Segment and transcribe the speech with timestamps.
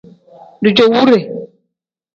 [0.63, 1.19] Dijoovure.